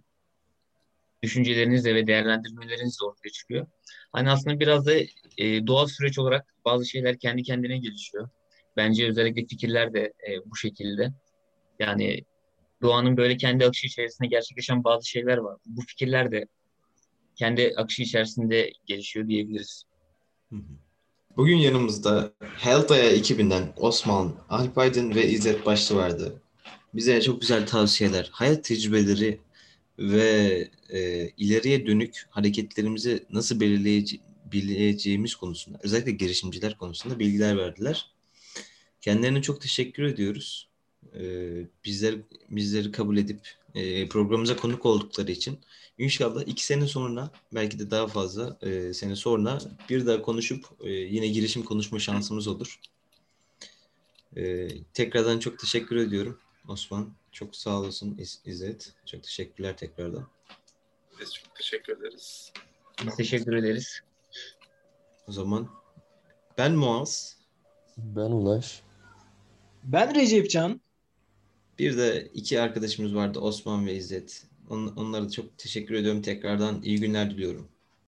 [1.22, 3.66] düşüncelerinizle ve değerlendirmelerinizle ortaya çıkıyor.
[4.12, 4.92] Hani aslında biraz da
[5.38, 8.28] e, doğal süreç olarak bazı şeyler kendi kendine gelişiyor.
[8.76, 11.12] Bence özellikle fikirler de e, bu şekilde.
[11.78, 12.24] Yani
[12.82, 15.56] doğanın böyle kendi akışı içerisinde gerçekleşen bazı şeyler var.
[15.66, 16.46] Bu fikirler de
[17.36, 19.84] kendi akışı içerisinde gelişiyor diyebiliriz.
[21.36, 26.42] Bugün yanımızda Heltaya ekibinden Osman, Alp Aydın ve İzzet Başlı vardı
[26.94, 29.40] bize çok güzel tavsiyeler, hayat tecrübeleri
[29.98, 38.10] ve e, ileriye dönük hareketlerimizi nasıl belirleyeceğimiz konusunda, özellikle girişimciler konusunda bilgiler verdiler.
[39.00, 40.68] Kendilerine çok teşekkür ediyoruz.
[41.14, 41.22] E,
[41.84, 42.14] bizler
[42.50, 43.40] bizleri kabul edip
[43.74, 45.58] e, programımıza konuk oldukları için.
[45.98, 49.58] İnşallah iki sene sonra belki de daha fazla e, sene sonra
[49.90, 52.80] bir daha konuşup e, yine girişim konuşma şansımız olur.
[54.36, 56.38] E, tekrardan çok teşekkür ediyorum.
[56.68, 57.12] Osman.
[57.32, 58.92] Çok sağ olasın İz- İzzet.
[59.06, 60.28] Çok teşekkürler tekrardan.
[61.20, 62.52] Biz çok teşekkür ederiz.
[63.06, 64.00] Biz teşekkür ederiz.
[65.28, 65.68] O zaman
[66.58, 67.36] ben Muaz.
[67.96, 68.82] Ben Ulaş.
[69.84, 70.80] Ben Recepcan.
[71.78, 74.46] Bir de iki arkadaşımız vardı Osman ve İzzet.
[74.70, 76.22] On, onlara da çok teşekkür ediyorum.
[76.22, 77.71] Tekrardan iyi günler diliyorum.